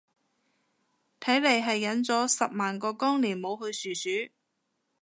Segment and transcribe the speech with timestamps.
[1.19, 4.31] 睇嚟係忍咗十萬個光年冇去殊殊